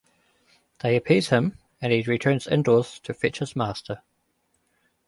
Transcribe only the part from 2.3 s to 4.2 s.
indoors to fetch his master.